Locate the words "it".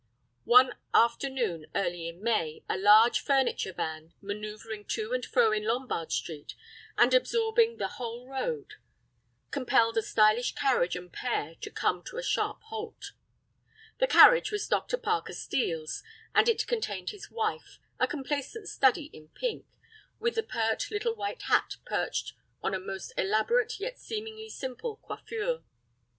16.49-16.65